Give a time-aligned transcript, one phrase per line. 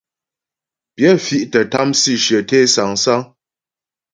[0.95, 3.21] Pyə fì̀' tə́ tâm sǐshyə té sâŋsáŋ.